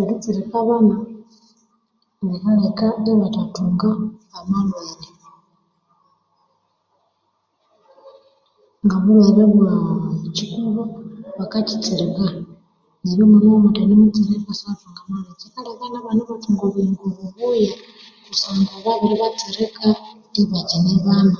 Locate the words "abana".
0.62-0.96